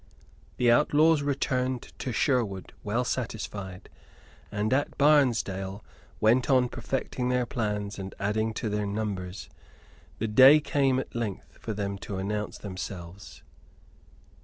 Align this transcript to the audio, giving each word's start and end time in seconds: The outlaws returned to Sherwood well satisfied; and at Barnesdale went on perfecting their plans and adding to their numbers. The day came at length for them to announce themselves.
The 0.57 0.71
outlaws 0.71 1.21
returned 1.21 1.93
to 1.99 2.11
Sherwood 2.11 2.73
well 2.83 3.03
satisfied; 3.03 3.87
and 4.51 4.73
at 4.73 4.97
Barnesdale 4.97 5.85
went 6.19 6.49
on 6.49 6.69
perfecting 6.69 7.29
their 7.29 7.45
plans 7.45 7.99
and 7.99 8.15
adding 8.19 8.51
to 8.55 8.67
their 8.67 8.87
numbers. 8.87 9.47
The 10.17 10.27
day 10.27 10.59
came 10.59 10.97
at 10.97 11.13
length 11.13 11.55
for 11.59 11.73
them 11.75 11.99
to 11.99 12.17
announce 12.17 12.57
themselves. 12.57 13.43